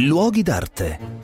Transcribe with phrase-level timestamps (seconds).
[0.00, 1.19] Luoghi d'arte.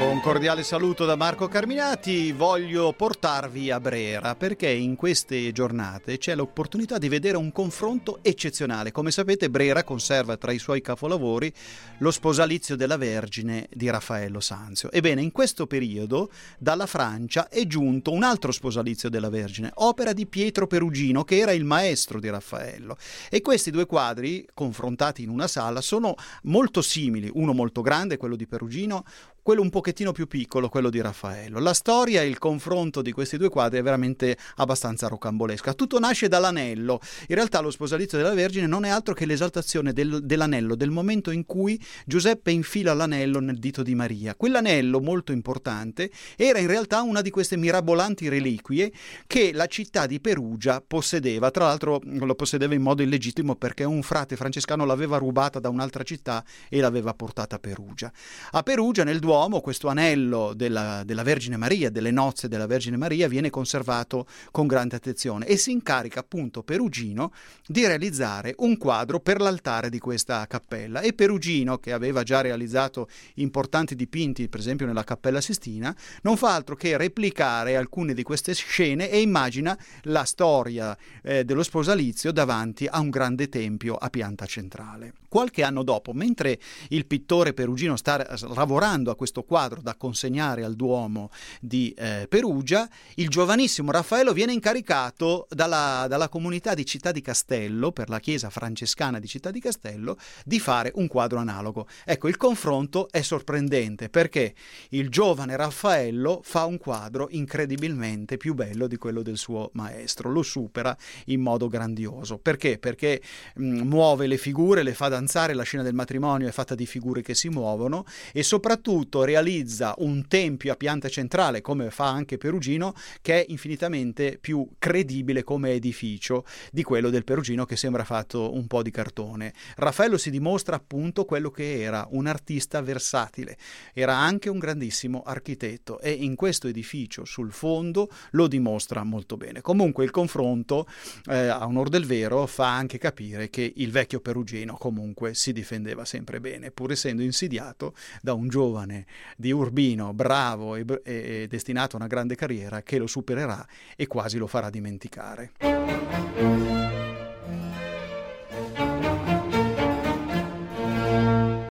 [0.00, 6.36] Un cordiale saluto da Marco Carminati, voglio portarvi a Brera perché in queste giornate c'è
[6.36, 8.92] l'opportunità di vedere un confronto eccezionale.
[8.92, 11.52] Come sapete Brera conserva tra i suoi capolavori
[11.98, 14.88] lo sposalizio della Vergine di Raffaello Sanzio.
[14.92, 20.26] Ebbene, in questo periodo dalla Francia è giunto un altro sposalizio della Vergine, opera di
[20.26, 22.96] Pietro Perugino che era il maestro di Raffaello.
[23.28, 28.36] E questi due quadri, confrontati in una sala, sono molto simili, uno molto grande, quello
[28.36, 29.04] di Perugino,
[29.48, 31.58] quello un pochettino più piccolo, quello di Raffaello.
[31.58, 35.72] La storia e il confronto di questi due quadri è veramente abbastanza rocambolesca.
[35.72, 37.00] Tutto nasce dall'anello.
[37.28, 41.30] In realtà lo sposalizio della Vergine non è altro che l'esaltazione del, dell'anello, del momento
[41.30, 44.34] in cui Giuseppe infila l'anello nel dito di Maria.
[44.34, 48.92] Quell'anello molto importante era in realtà una di queste mirabolanti reliquie
[49.26, 51.50] che la città di Perugia possedeva.
[51.50, 56.02] Tra l'altro lo possedeva in modo illegittimo perché un frate francescano l'aveva rubata da un'altra
[56.02, 58.12] città e l'aveva portata a Perugia.
[58.50, 62.96] A Perugia nel Duomo uomo, questo anello della, della, Vergine Maria, delle nozze della Vergine
[62.96, 67.32] Maria, viene conservato con grande attenzione e si incarica appunto Perugino
[67.64, 71.00] di realizzare un quadro per l'altare di questa cappella.
[71.00, 76.54] E Perugino, che aveva già realizzato importanti dipinti, per esempio nella Cappella Sistina, non fa
[76.54, 82.86] altro che replicare alcune di queste scene e immagina la storia eh, dello sposalizio davanti
[82.86, 85.12] a un grande tempio a pianta centrale.
[85.28, 90.74] Qualche anno dopo, mentre il pittore Perugino sta lavorando a questo quadro da consegnare al
[90.74, 91.28] Duomo
[91.60, 97.92] di eh, Perugia, il giovanissimo Raffaello viene incaricato dalla, dalla comunità di Città di Castello,
[97.92, 101.86] per la chiesa francescana di Città di Castello, di fare un quadro analogo.
[102.06, 104.54] Ecco, il confronto è sorprendente perché
[104.90, 110.42] il giovane Raffaello fa un quadro incredibilmente più bello di quello del suo maestro, lo
[110.42, 110.96] supera
[111.26, 112.38] in modo grandioso.
[112.38, 112.78] Perché?
[112.78, 113.20] Perché
[113.56, 116.86] mh, muove le figure, le fa da danzare, la scena del matrimonio è fatta di
[116.86, 122.38] figure che si muovono e soprattutto realizza un tempio a pianta centrale, come fa anche
[122.38, 128.54] Perugino, che è infinitamente più credibile come edificio di quello del Perugino che sembra fatto
[128.54, 129.52] un po' di cartone.
[129.76, 133.56] Raffaello si dimostra appunto quello che era, un artista versatile,
[133.92, 139.60] era anche un grandissimo architetto e in questo edificio sul fondo lo dimostra molto bene.
[139.60, 140.86] Comunque il confronto,
[141.26, 146.04] eh, a onor del vero, fa anche capire che il vecchio Perugino comunque si difendeva
[146.04, 148.97] sempre bene, pur essendo insidiato da un giovane
[149.36, 153.66] di Urbino bravo e, e, e destinato a una grande carriera che lo supererà
[153.96, 155.52] e quasi lo farà dimenticare.